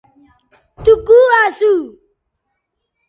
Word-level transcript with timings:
تو 0.83 0.91
کو 1.07 1.17
اسو 1.41 1.73